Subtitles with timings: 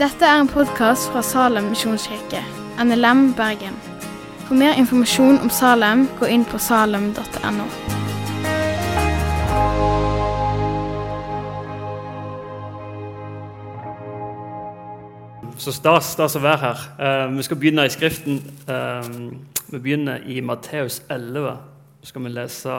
[0.00, 2.40] Dette er en podkast fra Salem misjonskirke,
[2.80, 3.76] NLM Bergen.
[4.46, 7.66] For mer informasjon om Salem, gå inn på salem.no.
[15.60, 16.84] Så stas, stas å være her.
[16.96, 18.40] Uh, vi skal begynne i Skriften.
[18.64, 19.04] Uh,
[19.68, 21.58] vi begynner i Matteus 11.
[22.00, 22.78] Så skal vi lese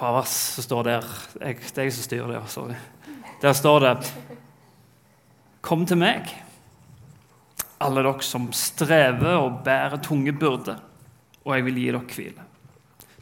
[0.00, 1.08] par som står der.
[1.40, 2.42] Jeg, det er jeg som styrer det.
[2.48, 2.76] sorry.
[3.42, 4.12] Der står det
[5.60, 6.30] Kom til meg,
[7.80, 10.78] alle dere som strever og bærer tunge byrder,
[11.44, 12.46] og jeg vil gi dere hvile.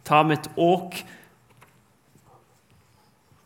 [0.06, 1.00] Ta mitt åk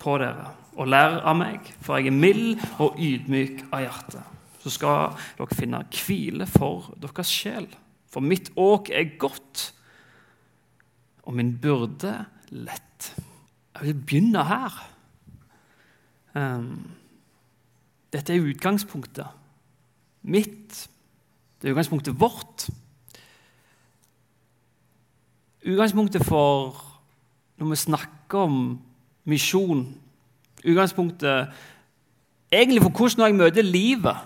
[0.03, 4.23] på dere og lær av meg, for jeg er mild og ydmyk av hjerte.
[4.61, 7.67] Så skal dere finne hvile for deres sjel.
[8.12, 9.70] For mitt åk er godt,
[11.25, 12.19] og min byrde
[12.53, 13.12] lett.
[13.75, 14.89] Jeg vil begynne her.
[16.35, 16.91] Um,
[18.12, 19.27] dette er utgangspunktet
[20.23, 20.89] mitt.
[21.61, 22.69] Det er utgangspunktet vårt.
[25.67, 26.77] Utgangspunktet for
[27.56, 28.81] når vi snakker om
[29.25, 29.86] misjon.
[30.64, 31.48] Utgangspunktet
[32.53, 34.17] egentlig for hvordan jeg møter livet.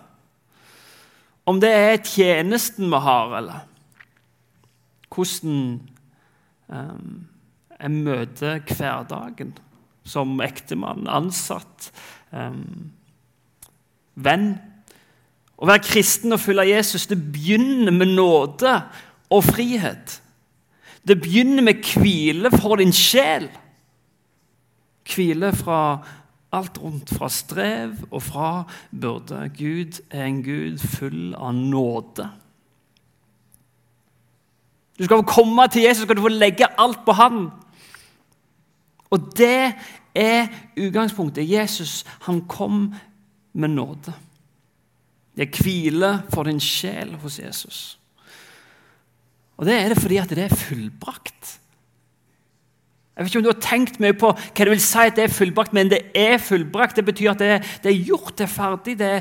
[1.46, 3.66] Om det er tjenesten vi har, eller
[5.14, 5.80] hvordan
[6.68, 7.26] um,
[7.80, 9.56] jeg møter hverdagen
[10.06, 11.90] som ektemann, ansatt.
[12.30, 12.92] Um,
[14.14, 14.54] venn.
[15.56, 18.76] Å være kristen og følge Jesus det begynner med nåde
[19.32, 20.20] og frihet.
[21.06, 23.48] Det begynner med hvile for din sjel.
[25.06, 25.80] Hvile fra
[26.56, 28.50] alt rundt, fra strev og fra
[28.90, 29.46] byrde.
[29.58, 32.28] Gud er en Gud full av nåde.
[34.96, 37.50] Du skal få komme til Jesus, skal du få legge alt på han.
[39.10, 39.74] Og det
[40.16, 41.48] er utgangspunktet.
[41.48, 42.88] Jesus han kom
[43.52, 44.14] med nåde.
[45.36, 47.98] Det er hvile for din sjel hos Jesus.
[49.56, 51.60] Og Det er det fordi at det er fullbrakt.
[53.16, 55.24] Jeg vet ikke om du har tenkt mye på hva det vil si at det
[55.24, 56.96] er fullbrakt, men det er fullbrakt.
[56.96, 59.12] Det betyr at det er, det er gjort, det er ferdig, det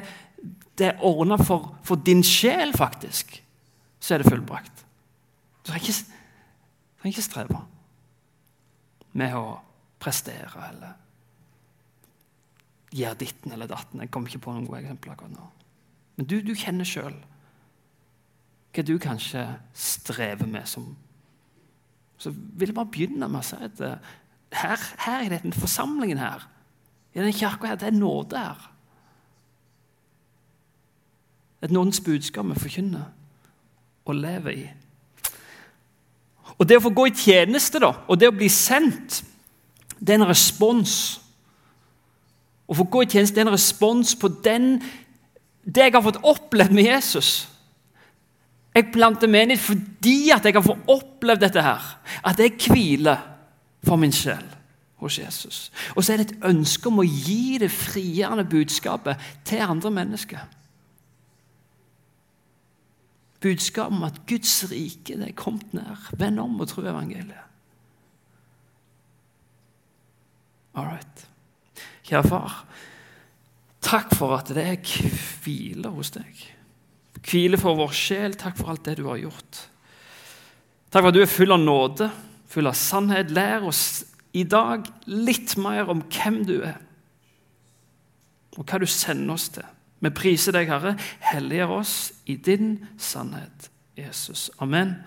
[0.78, 3.44] det er ordna for, for, din sjel, faktisk.
[4.00, 4.86] Så er det fullbrakt.
[5.64, 6.16] Du trenger ikke,
[7.02, 7.62] trenger ikke streve
[9.16, 9.46] med å
[10.00, 10.94] prestere eller
[12.96, 14.02] gjør ditten eller datten.
[14.04, 15.48] Jeg kommer ikke på noen gode eksempler akkurat nå.
[16.16, 17.16] Men du, du kjenner sjøl
[18.76, 19.42] hva du kanskje
[19.72, 20.68] strever med.
[20.68, 20.96] som
[22.18, 24.16] Så vil jeg bare begynne med å si at eh,
[24.56, 26.48] her, her i denne forsamlingen her,
[27.14, 28.72] i denne kirka her, det er nåde her.
[31.64, 33.08] Et nådens budskap vi forkynner
[34.06, 34.66] og lever i.
[36.60, 39.24] Og Det å få gå i tjeneste da, og det å bli sendt,
[40.06, 41.16] det er en respons
[42.66, 44.80] å få gå i tjeneste er en respons på den,
[45.66, 47.32] det jeg har fått opplevd med Jesus.
[48.76, 51.86] Jeg planter menighet fordi at jeg har fått opplevd dette her.
[52.26, 53.22] At jeg hviler
[53.86, 54.44] for min sjel
[55.00, 55.70] hos Jesus.
[55.96, 60.44] Og så er det et ønske om å gi det frigjørende budskapet til andre mennesker.
[63.46, 66.10] Budskapet om at Guds rike det er kommet nær.
[66.18, 67.46] Vend om og tro evangeliet.
[70.76, 71.28] All right.
[72.06, 72.58] Kjære far,
[73.82, 74.98] takk for at det er
[75.42, 76.42] hvile hos deg.
[77.26, 78.36] Hvile for vår sjel.
[78.38, 79.62] Takk for alt det du har gjort.
[80.92, 82.10] Takk for at du er full av nåde,
[82.52, 83.34] full av sannhet.
[83.34, 83.86] Lær oss
[84.36, 86.78] i dag litt mer om hvem du er,
[88.56, 89.66] og hva du sender oss til.
[90.04, 90.94] Vi priser deg, Herre.
[91.24, 94.52] Helliger oss i din sannhet, Jesus.
[94.62, 95.00] Amen.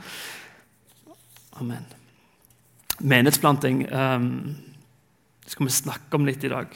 [1.60, 1.86] Amen.
[2.98, 3.84] Menighetsplanting.
[3.92, 4.67] Um
[5.48, 6.74] det skal vi snakke om litt i dag.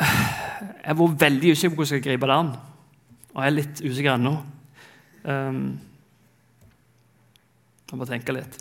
[0.00, 2.52] Jeg var veldig usikker på hvordan jeg skal gripe det an,
[3.34, 4.32] og jeg er litt usikker ennå.
[5.28, 5.58] Um,
[7.90, 8.56] jeg må tenke litt.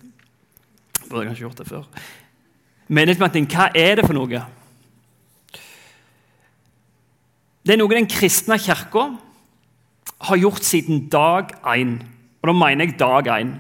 [1.00, 1.88] Jeg burde kanskje gjort det før.
[2.92, 4.44] Menighetsplanting, hva er det for noe?
[7.64, 9.06] Det er noe den kristne kirka
[10.28, 11.96] har gjort siden dag én.
[12.44, 13.56] Og da mener jeg dag én.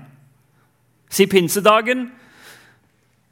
[1.07, 2.05] Siden pinsedagen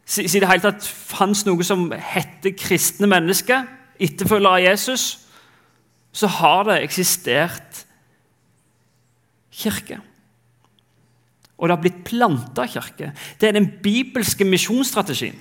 [0.05, 3.67] siden det hele tatt fantes noe som hette kristne mennesker,
[4.03, 5.05] etterfølgere av Jesus,
[6.13, 7.85] så har det eksistert
[9.53, 9.99] kirke.
[11.57, 13.13] Og det har blitt planta kirke.
[13.39, 15.37] Det er den bibelske misjonsstrategien.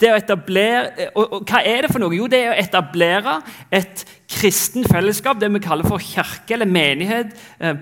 [0.00, 2.14] Det å etablere, og, og, Hva er det for noe?
[2.16, 3.36] Jo, det er å etablere
[3.74, 7.78] et kristen fellesskap, det vi kaller for kirke eller menighet, eh,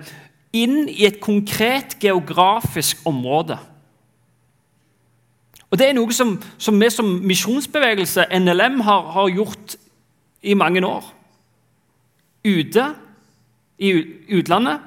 [0.57, 3.57] inn i et konkret geografisk område.
[5.71, 9.75] Og Det er noe som, som vi som misjonsbevegelse, NLM, har, har, gjort
[10.43, 11.05] i mange år.
[12.43, 12.87] Ute
[13.79, 13.91] i
[14.35, 14.81] utlandet,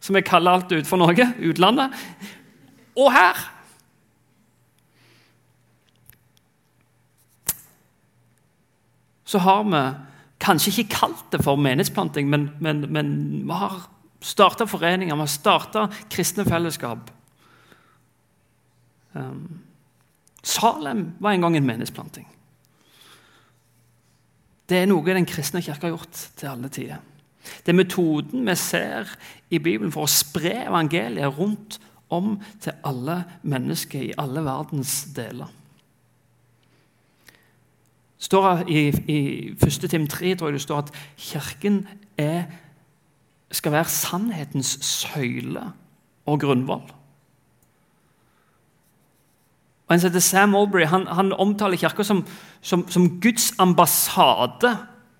[0.00, 1.96] som jeg kaller alt utenfor Norge, utlandet,
[2.96, 3.40] og her.
[9.24, 9.82] Så har vi
[10.40, 13.16] kanskje ikke kalt det for menighetsplanting, men, men, men
[13.46, 13.88] vi har
[14.20, 17.10] starta foreninger, vi har starta kristne fellesskap.
[19.14, 19.69] Um,
[20.42, 22.26] Salem var en gang en menighetsplanting.
[24.70, 27.00] Det er noe den kristne kirke har gjort til alle tider.
[27.64, 29.08] Det er metoden vi ser
[29.50, 31.80] i Bibelen for å spre evangeliet rundt
[32.12, 35.50] om til alle mennesker i alle verdens deler.
[38.20, 39.20] Det står I, i
[39.56, 39.88] 1.
[39.90, 41.86] Tim 3 tror jeg det står at Kirken
[42.20, 42.50] er,
[43.50, 45.70] skal være sannhetens søyle
[46.28, 46.84] og grunnvoll.
[49.90, 52.22] Og En som heter Sam Albury, han, han omtaler kirka som,
[52.62, 54.76] som, som, Guds ambassade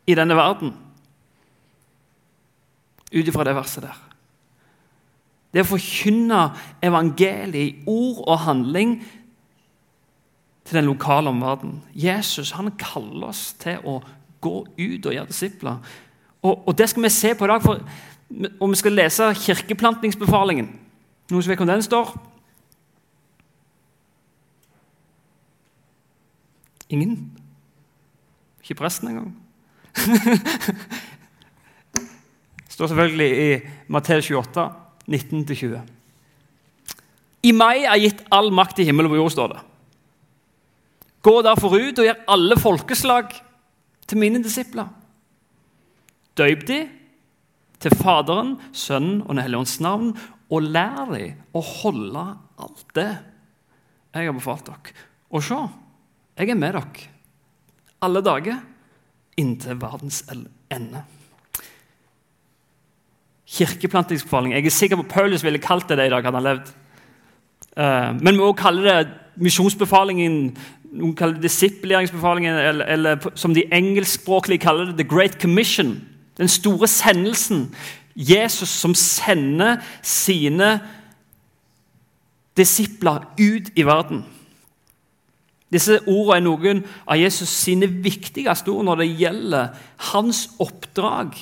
[0.06, 0.70] i denne verden.
[3.10, 3.98] Ut ifra det verset der.
[5.50, 6.44] Det å forkynne
[6.86, 9.00] evangeliet i ord og handling
[10.62, 11.82] til den lokale omverdenen.
[11.90, 13.98] Jesus han kaller oss til å
[14.38, 15.82] gå ut og gjøre disipler.
[16.42, 17.62] Og, og, Det skal vi se på i dag.
[17.62, 17.82] For,
[18.60, 20.70] og Vi skal lese kirkeplantningsbefalingen.
[21.30, 22.29] Noen som vet hvor den står?
[26.90, 27.14] Ingen?
[28.60, 29.30] Ikke presten engang?
[29.94, 30.74] Det
[32.74, 33.48] står selvfølgelig i
[33.90, 34.68] Matteus 28,
[35.08, 35.80] 19-20.
[37.42, 39.60] I meg er gitt all makt i himmel og på jord, står det.
[41.24, 43.32] Gå derfor ut og gjør alle folkeslag
[44.08, 44.88] til mine disipler.
[46.36, 46.80] Døyp de
[47.80, 50.12] til Faderen, Sønnen og Den hellige ånds navn,
[50.50, 52.24] og lær de å holde
[52.60, 53.10] alt det
[54.10, 54.94] jeg har befalt dere.
[55.30, 55.56] Og se,
[56.40, 57.08] jeg er med dere
[58.00, 58.60] alle dager
[59.40, 60.22] inntil verdens
[60.72, 61.02] ende.
[63.50, 64.54] Kirkeplantingsbefaling.
[64.54, 66.24] Jeg er sikker på Paulus ville kalt det det i dag.
[66.24, 66.72] hadde han levd.
[67.76, 69.08] Uh, men vi må også kalle det
[69.40, 70.56] misjonsbefalingen,
[70.92, 76.00] noen kaller det disippelgjøringsbefalingen, eller, eller, som de engelskspråklige kaller det, The Great Commission.
[76.38, 77.74] Den store sendelsen.
[78.16, 80.80] Jesus som sender sine
[82.56, 84.24] disipler ut i verden.
[85.70, 89.74] Disse ordene er noen av Jesus sine viktigste ord når det gjelder
[90.10, 91.36] hans oppdrag,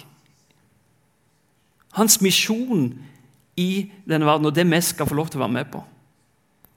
[1.96, 2.90] hans misjon
[3.58, 5.80] i denne verden, og det vi skal få lov til å være med på.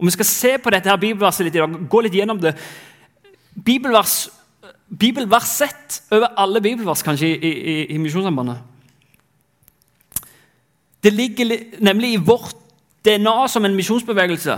[0.01, 2.55] Og Vi skal se på dette her bibelverset litt i dag, gå litt gjennom det.
[3.53, 4.31] Bibelvers,
[4.89, 8.63] bibelverset over alle bibelvers, kanskje, i, i, i Misjonssambandet.
[11.03, 11.53] Det ligger
[11.83, 12.55] nemlig i vårt
[13.05, 14.57] DNA som en misjonsbevegelse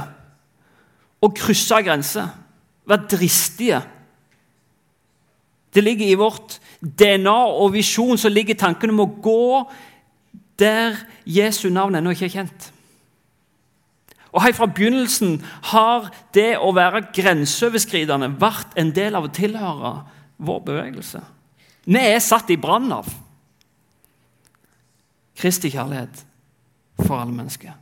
[1.24, 2.32] å krysse grenser.
[2.90, 3.82] Vær dristige.
[5.74, 9.46] Det ligger i vårt DNA og visjon så ligger tanken om å gå
[10.60, 12.70] der Jesu navn ennå ikke er kjent.
[14.34, 15.38] Og Helt fra begynnelsen
[15.70, 19.94] har det å være grenseoverskridende vært en del av å tilhøre
[20.44, 21.22] vår bevegelse.
[21.86, 23.10] Vi er satt i brann av
[25.38, 26.22] Kristi kjærlighet
[27.04, 27.74] for alle mennesker.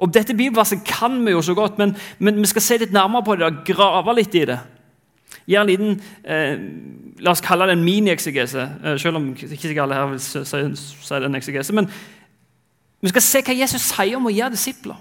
[0.00, 3.24] Og Dette bibelverset kan vi jo så godt, men, men, vi skal se litt nærmere
[3.26, 4.58] på det og grave litt i det.
[5.50, 6.62] Gjør en liten eh,
[7.20, 11.20] La oss kalle det en mini-eksegese, eh, selv om ikke alle her vil si, si
[11.20, 11.76] det en eksegese.
[11.76, 11.90] Men
[13.00, 14.96] vi skal se hva Jesus sier om å gjøre disipler.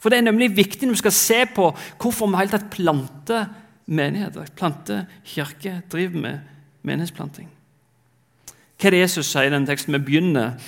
[0.00, 3.46] For Det er nemlig viktig når vi skal se på hvorfor vi helt tatt planter
[3.86, 6.40] menigheter, planter kirke, driver med
[6.82, 7.48] menighetsplanting.
[8.80, 9.96] Hva er det Jesus sier i den teksten?
[9.96, 10.58] Vi begynner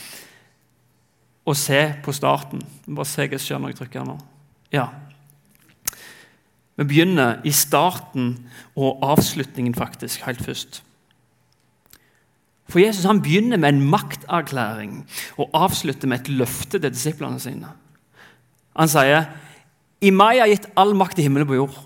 [1.47, 2.63] å se på starten.
[2.87, 4.17] Bare se hva skjer når jeg trykker nå.
[4.75, 4.89] Ja.
[6.77, 8.35] Vi begynner i starten
[8.77, 10.83] og avslutningen, faktisk, helt først.
[12.67, 14.99] For Jesus han begynner med en makterklæring
[15.39, 17.71] og avslutter med et løfte til disiplene sine.
[18.77, 19.31] Han sier,
[20.03, 21.79] 'I meg er gitt all makt i himmelen på jord'.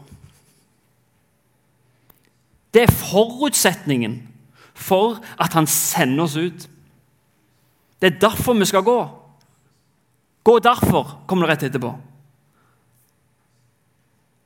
[2.74, 4.28] Det er forutsetningen
[4.74, 6.68] for at han sender oss ut.
[8.02, 9.19] Det er derfor vi skal gå.
[10.44, 11.92] Gå derfor, kommer det rett etterpå.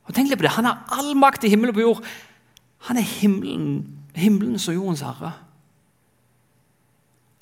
[0.05, 0.55] Og tenk litt på det.
[0.57, 2.07] Han har all makt i himmel og på jord.
[2.89, 3.69] Han er himmelen,
[4.17, 5.31] himmelens og jordens herre.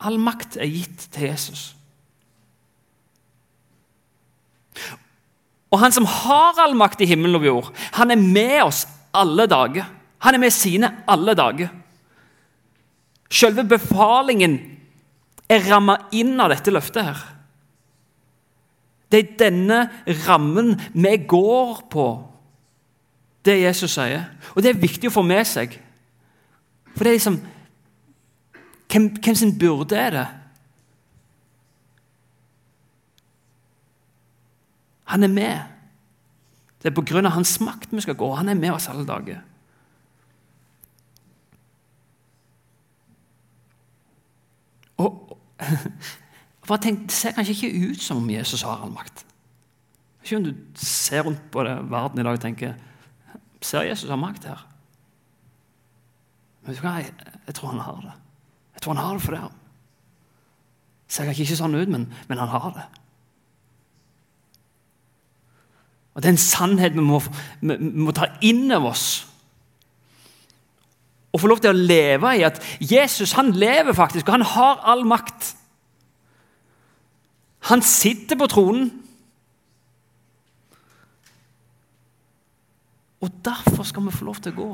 [0.04, 1.74] All makt er gitt til Jesus.
[5.74, 8.86] Og han som har all makt i himmelen og på jord, han er med oss
[9.14, 9.90] alle dager.
[10.24, 11.72] Han er med sine alle dager.
[13.34, 14.60] Selve befalingen
[15.50, 17.04] er ramma inn av dette løftet.
[17.04, 17.33] her.
[19.14, 19.80] Det er denne
[20.26, 22.06] rammen vi går på
[23.46, 24.24] det Jesus sier.
[24.56, 25.76] Og det er viktig å få med seg.
[26.96, 27.42] For det er liksom
[28.94, 30.26] Hvem, hvem sin byrde er det?
[35.10, 35.64] Han er med.
[36.84, 38.28] Det er av hans makt vi skal gå.
[38.36, 39.40] Han er med oss alle dager.
[45.02, 45.38] Og,
[46.64, 49.26] for tenk, Det ser kanskje ikke ut som om Jesus har all makt.
[50.24, 52.74] Ikke om du ser rundt på det, verden i dag og tenker
[53.64, 54.66] Ser Jesus har makt her?
[56.64, 56.98] Men vet du hva?
[57.00, 57.14] Jeg,
[57.48, 58.16] jeg, tror han har det.
[58.76, 59.44] Jeg tror han har det for det.
[61.08, 62.86] Ser kanskje ikke sånn ut, men, men han har det.
[66.14, 67.20] Og Det er en sannhet vi må,
[67.64, 69.08] vi må ta inn over oss.
[71.34, 74.84] Og få lov til å leve i at Jesus han lever faktisk, og han har
[74.94, 75.56] all makt.
[77.64, 79.04] Han sitter på tronen.
[83.22, 84.72] Og derfor skal vi få lov til å gå.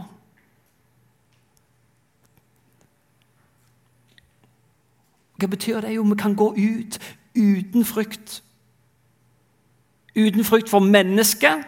[5.39, 5.93] Hva betyr det?
[5.93, 6.97] Jo, vi kan gå ut
[7.37, 8.39] uten frykt.
[10.17, 11.61] Uten frykt for mennesket,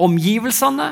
[0.00, 0.88] omgivelsene.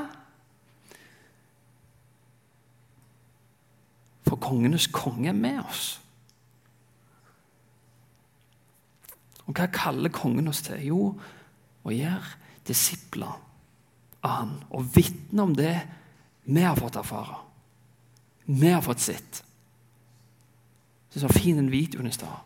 [4.28, 5.96] For kongenes konge er med oss.
[9.48, 10.82] Og Hva kaller kongen oss til?
[10.90, 11.02] Jo,
[11.84, 12.36] å gjøre
[12.68, 13.32] disipler
[14.20, 15.76] av han og vitne om det
[16.48, 17.38] vi har fått erfare.
[18.48, 19.04] Vi har fått.
[21.08, 22.44] Det er så fin den videoen i stad.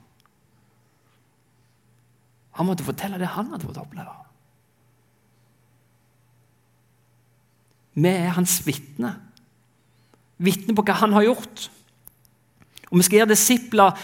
[2.58, 4.14] Han måtte fortelle det han hadde fått oppleve.
[7.94, 9.14] Vi er hans vitne.
[10.42, 11.68] Vitne på hva han har gjort.
[12.90, 14.02] Og vi skal gjøre disipler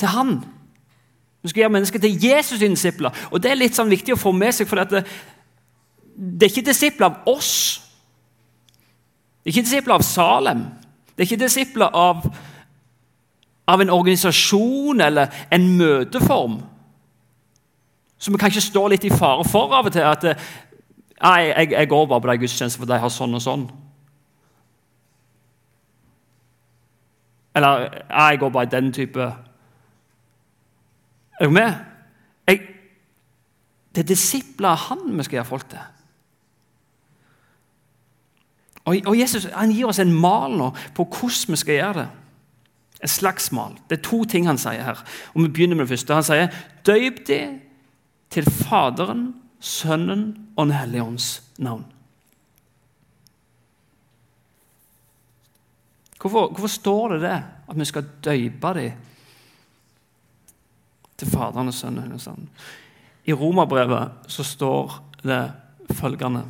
[0.00, 0.40] til han.
[1.42, 3.10] Vi skal gjøre mennesker til Jesus' sine disipler.
[3.30, 5.04] Og Det er litt sånn viktig å få med seg, for det,
[6.16, 7.80] det er ikke disipler av oss.
[9.40, 10.64] Det er ikke disipler av Salem.
[11.16, 12.28] Det er ikke disipler av
[13.70, 16.60] av en organisasjon eller en møteform.
[18.18, 21.88] Som vi kan ikke stå litt i fare for av og til at jeg, jeg
[21.88, 23.68] går bare på de gudstjenestene for de har sånn og sånn.
[27.56, 29.30] Eller jeg går bare i den type
[31.40, 31.74] Er du med?
[32.46, 32.60] Jeg,
[33.94, 35.86] det er disipler han vi skal gjøre folk til.
[38.84, 42.08] Og, og Jesus han gir oss en mal nå på hvordan vi skal gjøre det.
[43.00, 43.78] En slags mal.
[43.88, 45.00] Det er to ting han sier her.
[45.32, 46.14] Og Vi begynner med det første.
[46.14, 47.40] Han sier døyp de
[48.30, 49.30] til Faderen,
[49.60, 51.84] Sønnen og Den hellige ånds navn.
[56.20, 57.36] Hvorfor, hvorfor, står det det,
[57.68, 58.92] at vi skal døype dem
[61.20, 62.00] til Faderen og Sønnen?
[62.00, 62.48] og Hellige?
[63.28, 65.42] I Romerbrevet så står det
[65.94, 66.44] følgende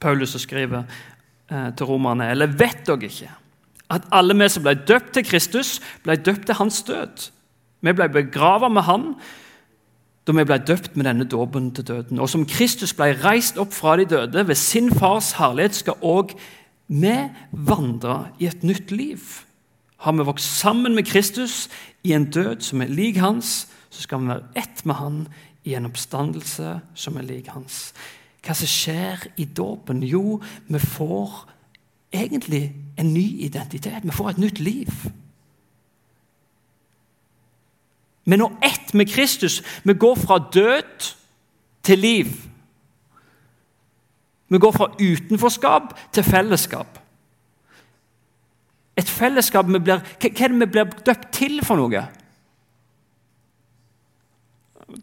[0.00, 0.84] Paulus skriver
[1.50, 3.30] eh, til romerne Eller vet dere ikke
[3.90, 7.30] at alle vi som ble døpt til Kristus, ble døpt til hans død.
[7.80, 9.14] Vi ble begravet med han
[10.28, 12.18] da vi ble døpt med denne dåpen til døden.
[12.20, 16.34] Og som Kristus ble reist opp fra de døde ved sin fars herlighet, skal òg
[16.88, 17.14] vi
[17.52, 19.24] vandre i et nytt liv.
[19.98, 21.68] Har vi vokst sammen med Kristus
[22.02, 25.20] i en død som er lik hans, så skal vi være ett med han
[25.64, 27.92] i en oppstandelse som er lik hans.
[28.46, 30.02] Hva som skjer i dåpen?
[30.06, 30.38] Jo,
[30.68, 31.48] vi får
[32.14, 34.04] egentlig en ny identitet.
[34.04, 34.92] Vi får et nytt liv.
[38.24, 39.62] Vi er nå ett med Kristus.
[39.84, 41.10] Vi går fra død
[41.82, 42.32] til liv.
[44.48, 46.98] Vi går fra utenforskap til fellesskap.
[48.98, 52.06] Et fellesskap vi blir, Hva er det vi blir døpt til for noe?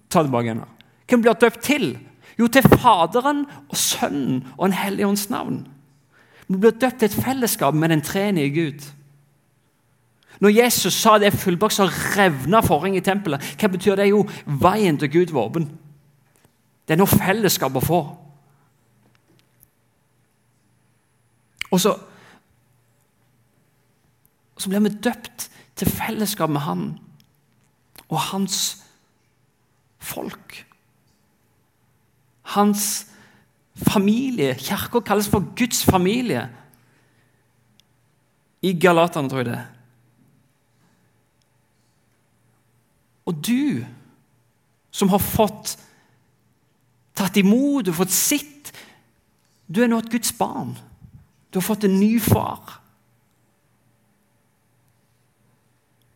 [0.09, 0.65] Ta det tilbake igjen.
[1.07, 1.87] Hvem blir døpt til?
[2.39, 5.63] Jo, til Faderen og Sønnen og En hellig ånds navn.
[6.47, 8.83] Vi blir døpt til et fellesskap med den treenige Gud.
[10.39, 11.87] Når Jesus sa det er og så
[12.17, 13.55] revna forhenget i tempelet.
[13.59, 14.09] Hva betyr det?
[14.09, 15.69] Jo, veien til Gud var åpen.
[16.85, 18.01] Det er noe fellesskap å få.
[21.71, 21.95] Og så,
[24.57, 26.85] så blir vi døpt til fellesskap med Han
[28.05, 28.83] og hans
[29.99, 30.65] folk.
[32.55, 33.07] Hans
[33.75, 34.55] familie.
[34.55, 36.49] Kirka kalles for Guds familie.
[38.61, 39.63] I Galaterne, tror jeg det.
[43.25, 43.85] Og du
[44.91, 45.75] som har fått
[47.17, 48.71] tatt imot og fått sitt
[49.65, 50.75] Du er nå et Guds barn.
[51.49, 52.84] Du har fått en ny far.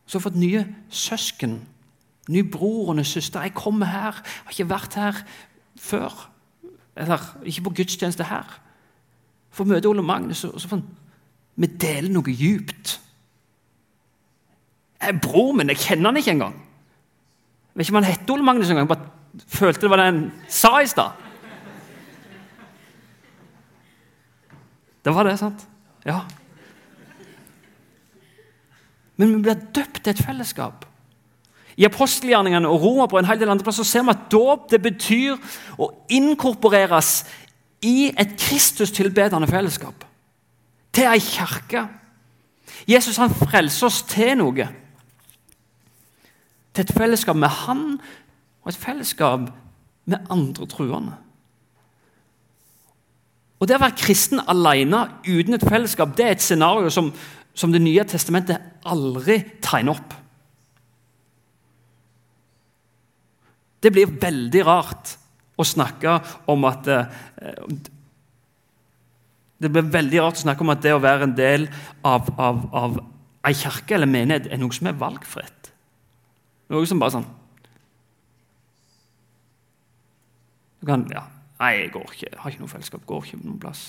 [0.09, 1.59] Så har jeg fått nye søsken,
[2.33, 3.43] ny bror og ny søster.
[3.45, 5.19] Jeg kommer her, Jeg har ikke vært her
[5.77, 6.15] før.
[6.97, 8.57] Eller ikke på gudstjeneste her.
[9.53, 10.81] For å møte Ole Magnus og så får
[11.59, 12.95] Vi deler noe djupt.
[15.01, 16.53] Jeg er bror min, jeg kjenner han ikke engang.
[16.55, 18.87] Jeg vet ikke om han heter Ole Magnus engang.
[18.87, 21.11] Bare følte det var det han sa i stad.
[25.05, 25.67] Det var det, sant?
[26.05, 26.23] Ja.
[29.19, 30.85] Men vi blir døpt til et fellesskap.
[31.79, 34.81] I apostelgjerningene og Roma på en hel del andre plasser ser vi at dåp det
[34.83, 35.37] betyr
[35.79, 37.23] å inkorporeres
[37.83, 40.03] i et Kristus-tilbedende fellesskap.
[40.95, 41.85] Til ei kirke.
[42.87, 44.67] Jesus han frelser oss til noe.
[46.73, 47.83] Til et fellesskap med Han
[48.63, 49.49] og et fellesskap
[50.05, 51.15] med andre truende.
[53.59, 57.11] Og Det å være kristen alene uten et fellesskap det er et scenario som,
[57.59, 60.13] som Det nye testamentet aldri tegner opp.
[63.83, 65.15] Det blir veldig rart
[65.59, 66.17] å snakke
[66.51, 67.05] om at eh,
[69.59, 71.67] Det blir veldig rart å snakke om at det å være en del
[72.07, 72.99] av, av, av
[73.47, 75.71] ei kirke eller menighet er noe som er valgfritt.
[76.71, 77.27] Noe som bare sånn
[80.79, 81.25] Du kan ja,
[81.59, 83.01] Nei, jeg går ikke, jeg har ikke noe fellesskap.
[83.03, 83.81] Går ikke noen plass.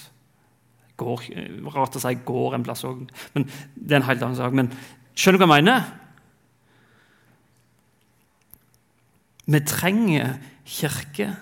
[1.00, 1.25] Går,
[1.73, 4.52] rart å si 'går' en plass òg, men det er en helt annen sak.
[4.52, 4.69] Men
[5.16, 5.88] skjønner du hva jeg mener?
[9.50, 10.37] Vi trenger
[10.69, 11.33] kirke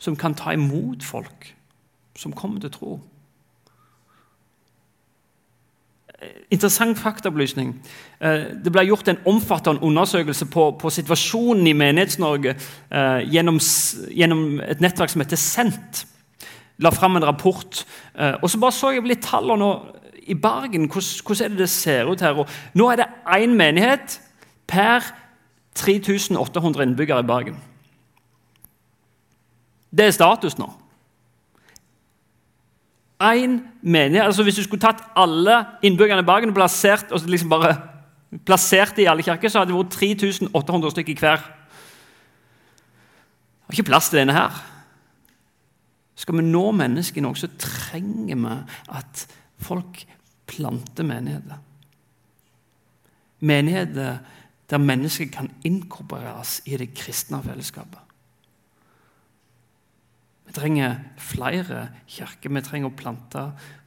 [0.00, 1.50] som kan ta imot folk
[2.16, 3.00] som kommer til tro.
[6.50, 7.74] Interessant faktaopplysning.
[8.20, 13.60] Eh, det ble gjort en omfattende undersøkelse på, på situasjonen i Menighets-Norge eh, gjennom,
[14.12, 16.04] gjennom, et nettverk som heter Sendt.
[16.80, 17.84] La fram en rapport.
[18.16, 19.70] Eh, og så bare så jeg litt tallene
[20.30, 20.88] i Bergen.
[20.88, 22.38] Hvordan, er det det ser ut her?
[22.38, 24.20] Og nå er det én menighet
[24.70, 25.04] per
[25.74, 27.58] 3800 innbyggere i Bergen.
[29.90, 30.70] Det er status nå.
[33.20, 37.50] En menighet, altså Hvis du skulle tatt alle innbyggerne i Bergen og plassert, og liksom
[37.50, 37.74] bare
[38.46, 41.36] plassert i alle kirker, så hadde det vært 3800 stykker hver.
[43.66, 44.69] Det er ikke plass til denne her.
[46.20, 48.56] Skal vi nå menneskene òg, så trenger vi
[48.92, 49.24] at
[49.60, 50.02] folk
[50.50, 51.62] planter menigheter.
[53.40, 54.18] Menigheter
[54.70, 57.98] der mennesker kan inkorporeres i det kristne fellesskapet.
[60.46, 62.50] Vi trenger flere kirker.
[62.50, 63.42] Vi trenger å plante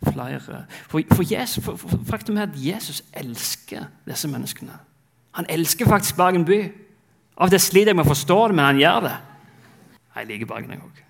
[0.07, 0.63] flere.
[0.87, 4.77] For, for, Jesus, for, for Faktum er at Jesus elsker disse menneskene.
[5.37, 6.61] Han elsker faktisk Bergen by.
[7.37, 9.15] Av det sliter jeg med å forstå det, men han gjør det.
[10.15, 11.03] Jeg liker Bergen, jeg òg.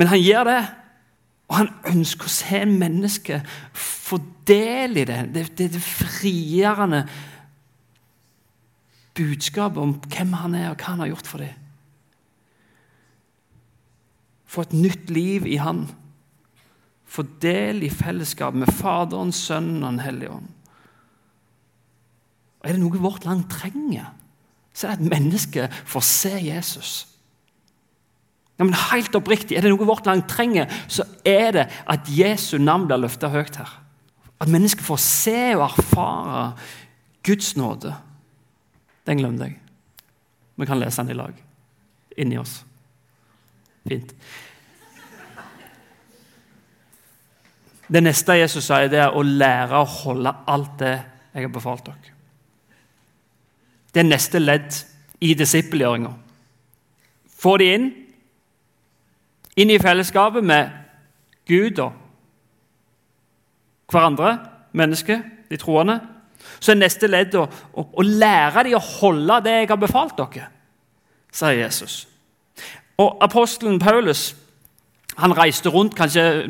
[0.00, 0.60] Men han gjør det.
[1.50, 5.18] Og han ønsker å se mennesket få del i det.
[5.34, 7.02] Det, det, det frigjørende
[9.18, 11.58] budskapet om hvem han er, og hva han har gjort for dem.
[14.50, 15.84] Få et nytt liv i Han.
[17.10, 20.48] Få del i fellesskap med Faderen, Sønnen og Den hellige ånd.
[22.60, 24.10] Og Er det noe vårt land trenger,
[24.74, 26.90] så er det at mennesket får se Jesus.
[28.60, 32.58] Ja, men Helt oppriktig, er det noe vårt land trenger, så er det at Jesu
[32.60, 33.70] navn blir løfta høyt her.
[34.40, 36.42] At mennesker får se og erfare
[37.24, 37.94] Guds nåde.
[39.08, 39.56] Den glemte jeg.
[40.60, 41.32] Vi kan lese den i lag.
[42.20, 42.58] Inni oss.
[43.88, 44.12] Fint.
[47.90, 50.94] Det neste Jesus sier, det er å lære å holde alt det
[51.32, 52.12] jeg har befalt dere.
[53.90, 54.76] Det neste ledd
[55.24, 56.12] i disippelgjøringa.
[57.40, 57.88] Få de inn,
[59.56, 60.70] inn i fellesskapet med
[61.48, 61.92] Gud og
[63.90, 64.38] hverandre,
[64.72, 65.98] mennesker, de troende.
[66.60, 70.16] Så er neste ledd å, å, å lære dem å holde det jeg har befalt
[70.20, 70.46] dere,
[71.34, 72.04] sier Jesus.
[73.00, 74.30] Og Apostelen Paulus
[75.20, 76.46] han reiste rundt, kanskje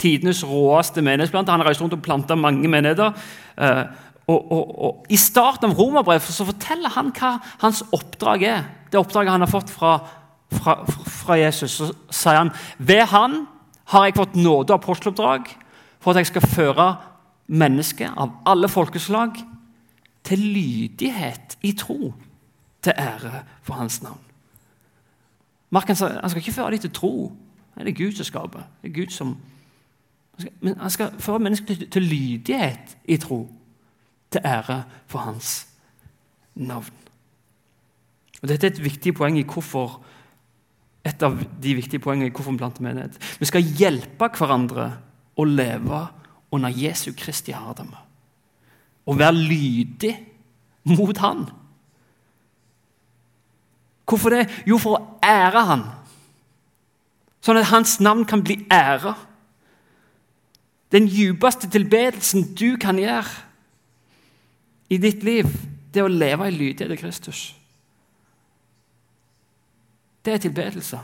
[0.00, 1.54] tidenes råeste menighetsplanter.
[1.54, 3.12] Han reiste rundt og planta mange menigheter.
[3.58, 3.84] Eh,
[4.30, 8.64] og, og, og, I starten av romerbrevet så forteller han hva hans oppdrag er.
[8.92, 9.96] Det oppdraget han har fått fra,
[10.52, 11.78] fra, fra Jesus.
[11.78, 13.44] Så sier han ved han
[13.92, 15.48] har jeg fått nåde og aposteloppdrag
[16.00, 16.88] for at jeg skal føre
[17.52, 19.38] mennesker av alle folkeslag
[20.24, 22.12] til lydighet i tro,
[22.82, 24.20] til ære for hans navn.
[25.70, 27.32] Mark han skal ikke føre dem til tro.
[27.78, 28.62] Det er Gud som skaper.
[28.82, 29.36] Det er Gud som...
[30.60, 33.48] Men han skal føre mennesker til, til lydighet i tro,
[34.30, 35.68] til ære for hans
[36.54, 36.92] navn.
[38.42, 40.00] Og Dette er et viktig poeng i hvorfor
[41.02, 43.16] et av de viktige poengene i hvorfor vi planter menighet.
[43.40, 44.92] Vi skal hjelpe hverandre
[45.34, 46.04] å leve
[46.52, 47.98] under Jesu Kristi herredømme.
[49.02, 50.12] Å være lydig
[50.92, 51.46] mot Han.
[54.06, 54.46] Hvorfor det?
[54.68, 55.84] Jo, for å ære Han.
[57.42, 59.16] sånn at hans navn kan bli æra.
[60.94, 63.26] Den djupeste tilbedelsen du kan gjøre
[64.92, 65.48] i ditt liv,
[65.90, 67.40] det er å leve i lydighet til Kristus.
[70.24, 71.00] Det er tilbedelse.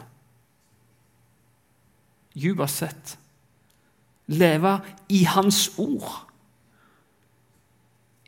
[2.39, 3.17] Dypest sett.
[4.29, 4.79] Leve
[5.09, 6.29] i Hans ord.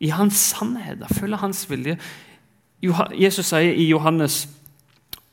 [0.00, 1.06] I Hans sannheter.
[1.14, 1.98] Følge Hans vilje.
[3.20, 4.46] Jesus sier i Johannes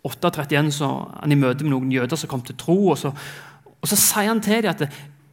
[0.07, 0.89] 8,31 så
[1.21, 2.77] han i møte med noen jøder som kom til tro.
[2.91, 3.13] Og så,
[3.81, 4.85] og så sier han til dem at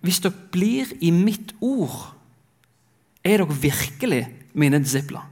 [0.04, 2.12] hvis dere blir i mitt ord,
[3.24, 5.24] er dere virkelig mine disipler.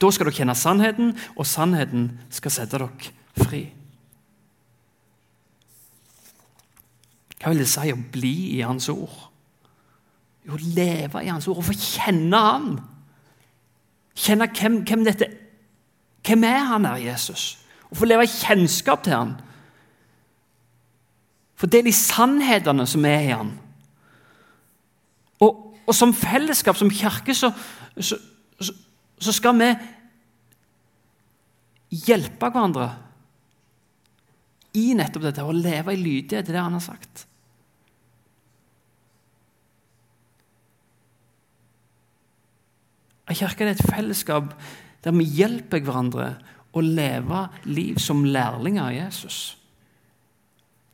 [0.00, 2.88] Da skal dere kjenne sannheten, og sannheten skal sette dere
[3.38, 3.64] fri.
[7.40, 9.26] Hva vil det si å bli i Hans ord?
[10.48, 12.72] Jo, leve i Hans ord og få kjenne Han.
[14.20, 15.30] Kjenne hvem, hvem dette
[16.26, 17.58] Hvem er han her, Jesus?
[17.88, 19.30] Og få leve i kjennskap til han.
[21.56, 23.54] For det er de sannhetene som er i han.
[25.40, 27.50] Og, og som fellesskap, som kirke, så,
[27.96, 28.18] så,
[28.60, 28.76] så,
[29.16, 29.70] så skal vi
[32.06, 32.90] hjelpe hverandre
[34.76, 37.26] i nettopp dette, og leve i lydighet til det han har sagt.
[43.30, 44.54] Kirka er et fellesskap
[45.04, 46.32] der vi hjelper hverandre
[46.76, 49.38] å leve liv som lærlinger av Jesus.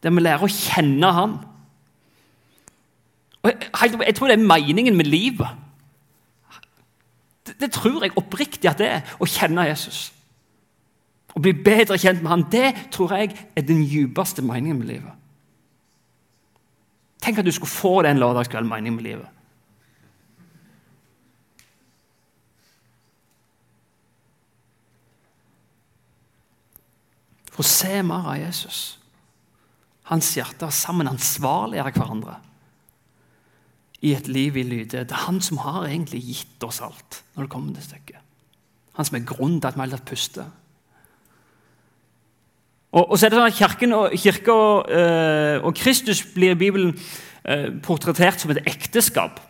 [0.04, 1.38] Der vi lærer å kjenne Han.
[3.42, 5.48] Og jeg, jeg tror det er meningen med livet.
[7.46, 10.10] Det, det, tror jeg oppriktig at det er, å kjenne Jesus.
[11.36, 15.12] Å bli bedre kjent med Han, det tror jeg er den djupeste meningen med livet.
[17.20, 19.32] Tenk at du skulle få den lørdagskvelden meningen med livet.
[27.52, 28.80] For å se mer av Jesus.
[30.10, 32.36] Hans hjerte sammen ansvarliggjør hverandre
[34.04, 35.08] i et liv i lydighet.
[35.08, 37.22] Det er han som har egentlig gitt oss alt.
[37.34, 38.20] når det kommer til stykket.
[38.92, 40.44] Han som er grunnen til at vi har puster.
[42.96, 46.54] Og, og, så er det sånn at Kirken og, kirke og, øh, og Kristus blir
[46.54, 46.94] i Bibelen
[47.44, 49.42] øh, portrettert som et ekteskap.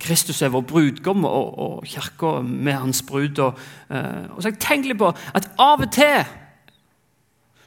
[0.00, 3.38] Kristus er vår brudgom, og, og kirka med hans brud.
[3.38, 3.58] Og,
[3.90, 6.24] uh, og så tenker litt på at Av og til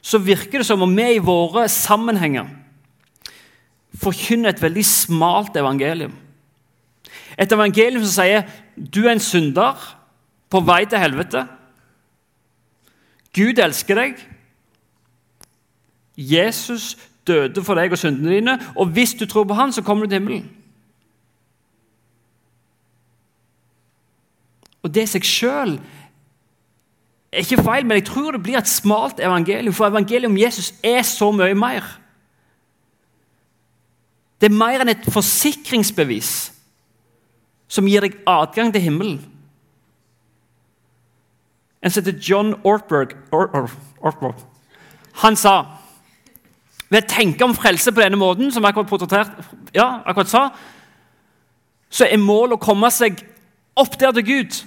[0.02, 2.48] så virker det som om vi i våre sammenhenger
[3.98, 6.14] forkynner et veldig smalt evangelium.
[7.38, 9.78] Et evangelium som sier du er en synder
[10.50, 11.44] på vei til helvete.
[13.36, 14.22] Gud elsker deg.
[16.18, 16.96] Jesus
[17.28, 20.10] døde for deg og syndene dine, og hvis du tror på han, så kommer du
[20.10, 20.48] til himmelen.
[24.82, 25.76] Og det seg sjøl
[27.28, 29.74] er ikke feil, men jeg tror det blir et smalt evangelium.
[29.74, 31.84] For evangeliet om Jesus er så mye mer.
[34.40, 36.30] Det er mer enn et forsikringsbevis
[37.68, 39.18] som gir deg adgang til himmelen.
[41.88, 43.70] En som heter John Ortberg, Or, Or,
[44.04, 44.44] Ortberg.
[45.24, 45.54] Han sa
[46.88, 49.32] ved å tenke om frelse på denne måten, som akkurat,
[49.72, 50.42] ja, akkurat sa,
[51.88, 53.22] så er målet å komme seg
[53.76, 54.60] opp der til Gud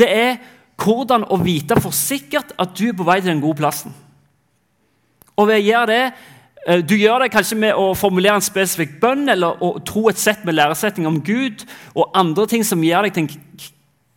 [0.00, 0.36] det er
[0.80, 3.94] hvordan å vite for sikkert at du er på vei til den gode plassen.
[5.36, 6.12] Og ved å gjøre det,
[6.66, 10.18] eh, Du gjør det kanskje med å formulere en spesifikk bønn eller å tro et
[10.18, 13.30] sett med læresetning om Gud og andre ting som gjør deg til en,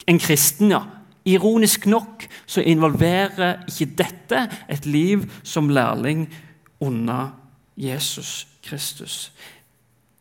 [0.07, 0.71] en kristen.
[0.71, 0.83] ja.
[1.25, 6.27] Ironisk nok så involverer ikke dette et liv som lærling
[6.79, 7.31] under
[7.77, 9.31] Jesus Kristus.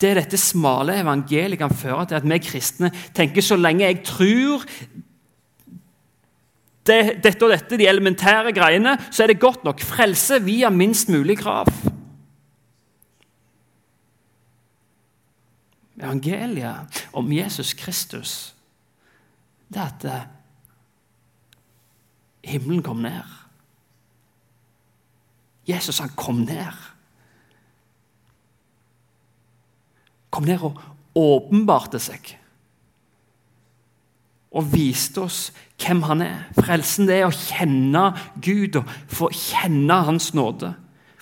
[0.00, 4.64] Det dette smale evangeliet kan føre til at vi kristne tenker så lenge jeg tror
[6.86, 9.80] det, dette og dette, de elementære greiene, så er det godt nok.
[9.80, 11.70] Frelse via minst mulig krav.
[16.02, 18.51] Evangeliet om Jesus Kristus
[19.72, 20.26] det er at eh,
[22.52, 23.38] himmelen kom ned.
[25.68, 26.78] Jesus han kom ned.
[30.32, 30.80] Kom ned og
[31.18, 32.38] åpenbarte seg
[34.52, 35.46] og viste oss
[35.80, 36.40] hvem han er.
[36.58, 38.10] Frelsen det er å kjenne
[38.44, 40.74] Gud og få kjenne Hans nåde.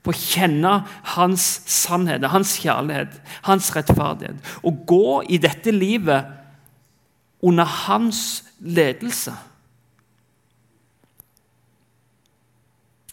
[0.03, 0.81] Få kjenne
[1.15, 4.41] Hans sannhet, Hans kjærlighet, Hans rettferdighet.
[4.67, 6.40] Å gå i dette livet
[7.43, 9.35] under Hans ledelse.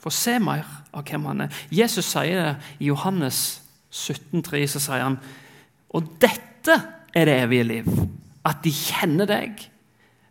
[0.04, 1.64] Få se mer av hvem han er.
[1.72, 5.20] Jesus sier det i Johannes 17, 3, Så sier han
[5.96, 6.76] og dette
[7.16, 7.90] er det evige liv.
[8.46, 9.64] At de kjenner deg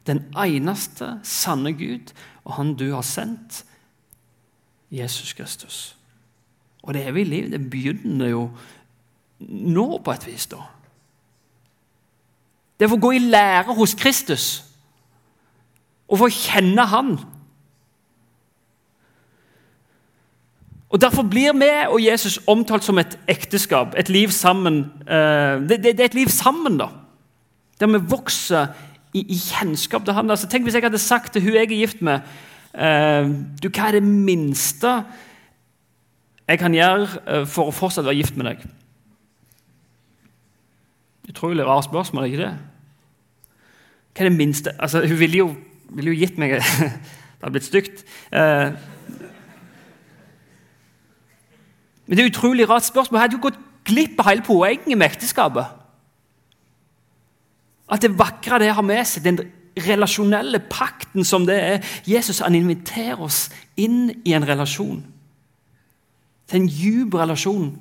[0.07, 2.13] den eneste sanne Gud,
[2.47, 3.65] og Han du har sendt,
[4.91, 5.97] Jesus Kristus.
[6.83, 8.51] Og det evige liv det begynner jo
[9.49, 10.47] nå, på et vis.
[10.47, 10.63] da.
[12.77, 14.47] Det er å gå i lære hos Kristus
[16.07, 17.17] og få kjenne Han.
[20.93, 24.85] Og Derfor blir vi og Jesus omtalt som et ekteskap, et liv sammen.
[25.03, 26.89] Eh, det er et liv sammen, da.
[27.81, 28.71] Der vi vokser
[29.13, 30.31] i, i kjennskap til Han.
[30.31, 32.21] Altså, tenk hvis jeg hadde sagt til hun jeg er gift med
[32.75, 33.29] eh,
[33.63, 35.01] du, Hva er det minste
[36.47, 38.67] jeg kan gjøre eh, for å fortsatt være gift med deg?
[41.37, 42.53] Utrolig rart spørsmål, ikke det?
[44.17, 45.55] Hva er det minste Altså, Hun ville jo,
[45.91, 48.05] ville jo gitt meg Det hadde blitt stygt.
[48.33, 48.73] Eh,
[52.07, 53.19] men det er utrolig rart spørsmål.
[53.19, 55.77] Jeg hadde jo gått glipp av hele poenget med ekteskapet.
[57.93, 59.43] At det vakre det har med seg, den
[59.77, 61.97] relasjonelle pakten som det er.
[62.09, 65.05] Jesus han inviterer oss inn i en relasjon.
[66.49, 67.75] Til en djup relasjon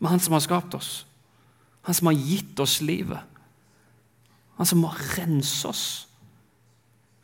[0.00, 1.04] med Han som har skapt oss.
[1.84, 3.20] Han som har gitt oss livet.
[4.56, 5.84] Han som har renset oss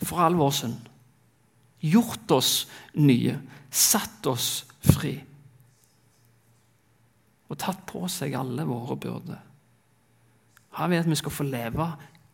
[0.05, 0.89] for all vår synd.
[1.81, 3.39] Gjort oss nye,
[3.71, 5.15] satt oss fri.
[7.51, 9.41] Og tatt på seg alle våre byrder.
[10.79, 11.89] Han vil at vi skal få leve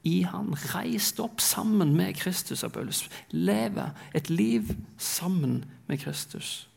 [0.06, 2.62] i Han, reist opp sammen med Kristus.
[3.30, 6.68] Lever et liv sammen med Kristus.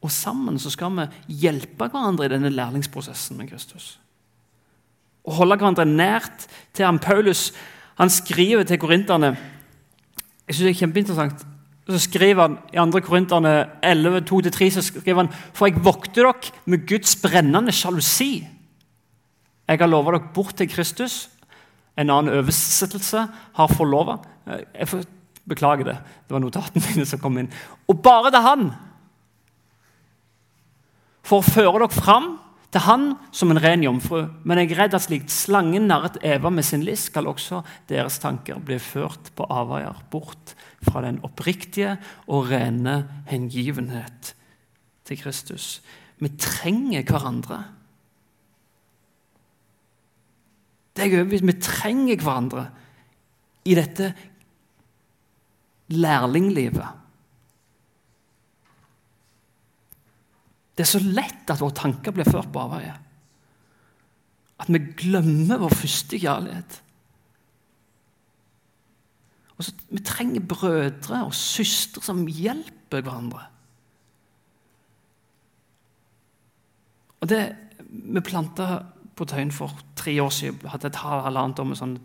[0.00, 3.98] Og sammen så skal vi hjelpe hverandre i denne lærlingsprosessen med Kristus.
[5.28, 6.98] Og holde hverandre nært til ham.
[6.98, 7.50] Paulus
[8.00, 9.36] han skriver til korinterne
[10.48, 11.46] Jeg synes det er kjempeinteressant.
[11.90, 13.00] Så skriver han I 2.
[13.04, 18.46] Korinterne 11, 2-3 så skriver han For jeg vokter dere med Guds brennende sjalusi.
[19.68, 21.28] Jeg har lova dere bort til Kristus.
[21.98, 24.16] En annen oversettelse har forlova.
[24.46, 25.04] Jeg
[25.48, 25.98] beklager det.
[26.26, 27.50] Det var notatene mine som kom inn.
[27.88, 28.70] Og bare det han
[31.26, 32.32] for å føre dere fram
[32.70, 34.28] til han som en ren jomfru.
[34.46, 38.20] Men jeg er redd at slikt slangen narret Eva med sin list, skal også deres
[38.22, 40.54] tanker bli ført på avveier, bort
[40.86, 41.96] fra den oppriktige
[42.30, 44.34] og rene hengivenhet
[45.08, 45.80] til Kristus.
[46.20, 47.62] Vi trenger hverandre.
[50.94, 51.46] Det er overbevist.
[51.48, 52.66] Vi trenger hverandre
[53.64, 54.12] i dette
[55.90, 56.99] lærlinglivet.
[60.80, 62.94] Det er så lett at våre tanker blir ført på avveie.
[64.64, 66.76] At vi glemmer vår første kjærlighet.
[69.58, 73.42] Og så, vi trenger brødre og søstre som hjelper hverandre.
[77.20, 77.42] Og det
[77.90, 78.84] Vi planta
[79.18, 80.62] på Tøyen for tre år siden.
[80.62, 81.98] Vi hadde et halvannet år med sånn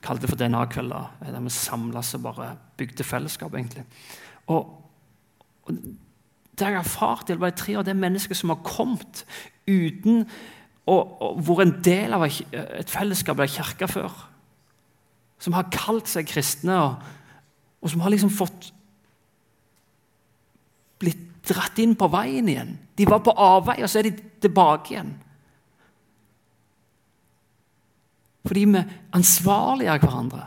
[0.00, 1.10] kalte det for DNA-kvelder.
[1.26, 3.84] Der vi samles og bare bygde fellesskap, egentlig.
[4.46, 4.70] Og,
[5.68, 5.82] og
[6.58, 9.24] det jeg erfart i løpet av tre av det mennesket som har kommet
[9.68, 10.26] uten
[10.90, 10.96] å
[11.38, 14.12] vært en del av et fellesskap eller kirke før.
[15.42, 17.02] Som har kalt seg kristne, og,
[17.82, 18.70] og som har liksom fått
[21.02, 22.76] blitt dratt inn på veien igjen.
[22.98, 25.14] De var på avvei, og så er de tilbake igjen.
[28.46, 28.82] Fordi vi
[29.14, 30.44] ansvarliggjør hverandre.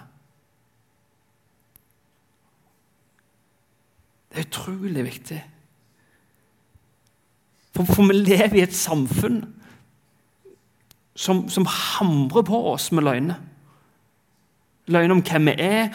[4.29, 5.41] Det er utrolig viktig.
[7.75, 9.41] For, for, vi lever i et samfunn
[11.15, 13.41] som, som hamrer på oss med løgner.
[14.91, 15.89] Løgner om hvem vi er,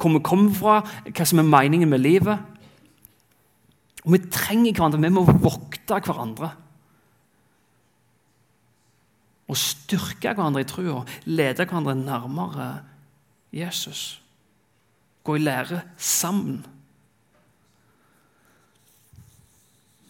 [0.00, 2.48] hvor vi kommer fra, hva som er meningen med livet.
[4.02, 5.00] Og Vi trenger hverandre.
[5.00, 6.50] Vi må vokte hverandre.
[9.48, 11.04] Og styrke hverandre i trua.
[11.24, 12.68] Lede hverandre nærmere
[13.54, 14.22] Jesus.
[15.24, 16.64] Gå i lære sammen.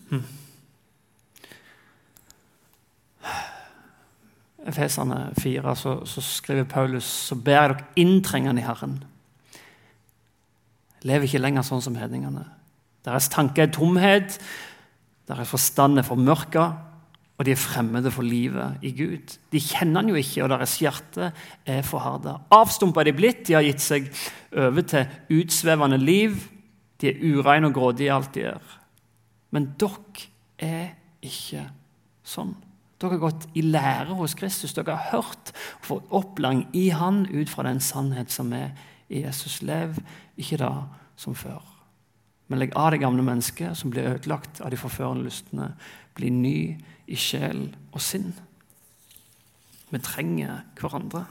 [0.09, 0.25] Hmm.
[4.69, 9.01] Efesene 4 så, så, skriver Paulus så ber jeg dere inntrengende i Herren.
[11.03, 12.45] Lever ikke lenger sånn som hedningene.
[13.03, 14.39] Deres tanke er tomhet,
[15.27, 16.69] deres forstand er formørka,
[17.39, 19.35] og de er fremmede for livet i Gud.
[19.51, 21.33] De kjenner han jo ikke, og deres hjerte
[21.67, 22.37] er forharda.
[22.55, 24.07] Avstumpa er de blitt, de har gitt seg
[24.55, 26.37] over til utsvevende liv.
[27.03, 28.77] De er ureine og grådige i alt de gjør.
[29.51, 30.29] Men dere
[30.63, 30.93] er
[31.25, 31.67] ikke
[32.23, 32.55] sånn.
[33.03, 34.75] Dere har gått i lære hos Kristus.
[34.77, 38.71] Dere har hørt og fått opplang i Han ut fra den sannhet som er
[39.11, 39.61] i Jesus.
[39.67, 39.99] Lev
[40.39, 40.73] ikke da
[41.19, 41.61] som før.
[42.47, 45.73] Men legg av det gamle mennesket som blir ødelagt av de forførende lystne.
[46.15, 46.57] Bli ny
[47.11, 48.33] i sjel og sinn.
[49.91, 51.27] Vi trenger hverandre.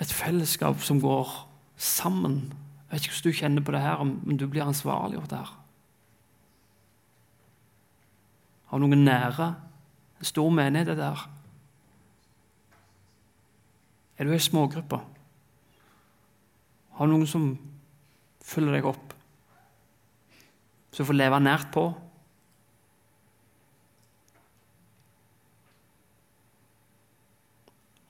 [0.00, 1.28] et fellesskap som går
[1.76, 2.52] sammen.
[2.90, 5.38] Jeg vet ikke hvordan du kjenner på det her, men du blir ansvarlig for det
[5.38, 5.52] her.
[8.74, 9.54] Du noen nære?
[10.18, 11.20] En stor menighet er der.
[14.18, 15.02] Er du i smågrupper?
[16.94, 17.46] Har du noen som
[18.42, 19.14] følger deg opp?
[20.94, 21.86] Som får leve nært på?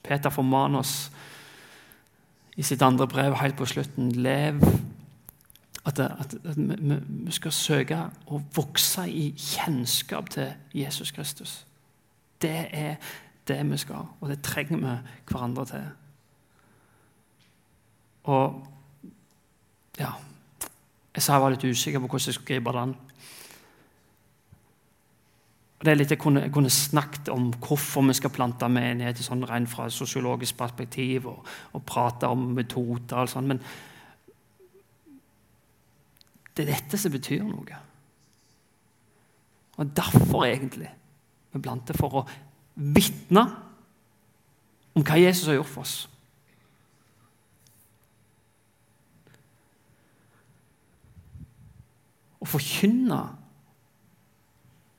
[0.04, 0.96] Peter formaner oss
[2.56, 4.60] i sitt andre brev helt på slutten lev
[5.84, 11.66] at, at, at vi, vi, skal søke å vokse i kjennskap til Jesus Kristus.
[12.42, 12.96] Det er
[13.48, 14.94] det vi skal, og det trenger vi
[15.28, 15.90] hverandre til.
[18.24, 18.62] Og
[20.00, 20.14] ja
[21.14, 22.94] Jeg sa jeg var litt usikker på hvordan jeg skulle gripe den.
[25.84, 29.44] Det er litt Jeg kunne, jeg kunne snakket om hvorfor vi skal plante menighet sånn
[29.46, 33.60] rent fra sosiologisk perspektiv, og, og prate om metoder og sånn, men
[36.56, 37.78] det er dette som betyr noe.
[39.76, 40.90] Og derfor, egentlig,
[41.52, 42.26] vi blant det for å
[42.74, 43.44] vitne
[44.94, 45.94] om hva Jesus har gjort for oss.
[52.38, 53.20] Å forkynne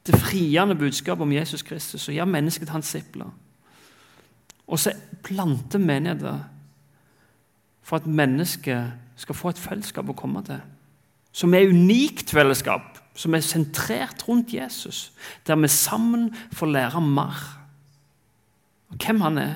[0.06, 3.32] det friende budskapet om Jesus Kristus og gjøre mennesket hans sipler.
[4.68, 4.92] Og så
[5.24, 6.44] plante menigheter
[7.86, 10.62] for at mennesket skal få et fellesskap å komme til.
[11.36, 15.10] Som er unikt fellesskap, som er sentrert rundt Jesus.
[15.48, 17.44] Der vi sammen får lære mer
[18.92, 19.56] om hvem han er,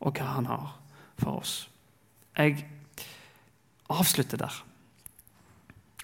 [0.00, 0.72] og hva han har
[1.16, 1.68] for oss.
[2.36, 2.66] Jeg
[3.88, 4.56] avslutter der.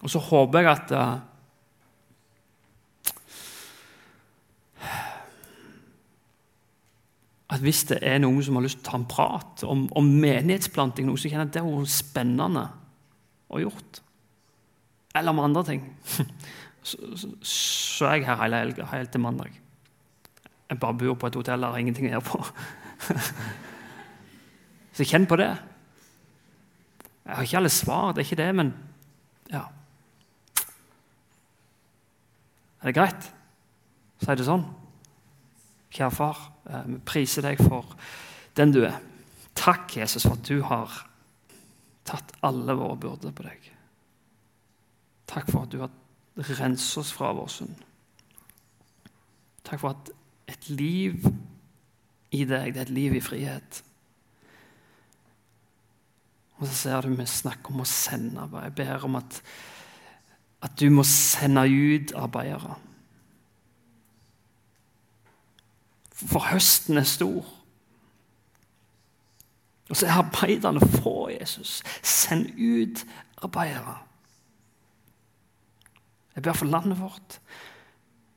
[0.00, 1.18] Og så håper jeg at uh,
[7.50, 10.12] at hvis det er noen som har lyst til å ta en prat om, om
[10.22, 12.68] menighetsplanting, noe som kjenner at det er spennende
[13.50, 14.00] å gjort,
[15.14, 15.86] eller om andre ting,
[16.82, 19.56] så, så, så er jeg her hele helga, helt til mandag.
[20.70, 22.44] Jeg bare bor på et hotell og har ingenting å gjøre på.
[24.96, 25.50] så kjenn på det.
[27.26, 28.72] Jeg har ikke alle svar, det er ikke det, men
[29.50, 29.64] ja.
[32.80, 33.28] Er det greit?
[34.20, 34.64] Si det sånn.
[35.90, 37.96] Kjære far, eh, vi priser deg for
[38.58, 39.00] den du er.
[39.58, 41.02] Takk, Jesus, for at du har
[42.06, 43.70] tatt alle våre byrder på deg.
[45.30, 45.92] Takk for at du har
[46.58, 47.76] renset oss fra vår synd.
[49.66, 50.10] Takk for at
[50.50, 51.22] et liv
[52.34, 53.82] i deg, det er et liv i frihet.
[56.58, 58.48] Og så ser du vi snakker om å sende.
[58.52, 59.38] Jeg ber om at,
[60.66, 62.74] at du må sende ut arbeidere.
[66.20, 67.46] For høsten er stor.
[69.90, 71.80] Og så er arbeiderne få, Jesus.
[72.02, 73.06] Send ut
[73.42, 73.96] arbeidere.
[76.34, 77.40] Jeg ber for landet vårt,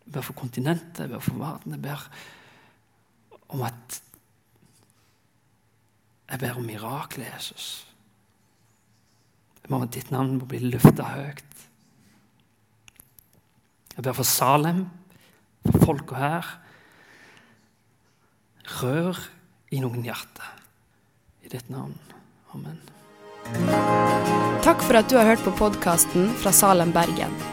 [0.04, 1.76] jeg ber for kontinentet, jeg ber for verden.
[1.78, 2.08] Jeg ber
[3.54, 4.02] om at
[6.34, 7.86] Jeg ber om mirakler, Jesus.
[9.62, 11.68] Jeg ber om at ditt navn må bli løfta høyt.
[13.94, 14.88] Jeg ber for Salem,
[15.68, 16.50] for folka her.
[18.82, 19.20] Rør
[19.70, 20.50] i noen hjerter.
[21.46, 21.94] I ditt navn.
[22.56, 22.82] Amen.
[24.64, 27.53] Takk for at du har hørt på podkasten fra Salem, Bergen.